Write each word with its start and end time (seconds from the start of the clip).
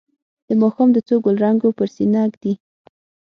د 0.47 0.49
ماښام 0.61 0.89
د 0.93 0.97
څو 1.07 1.15
ګلرنګو 1.25 1.69
پر 1.77 1.87
سینه 1.95 2.21
ږدي 2.31 2.53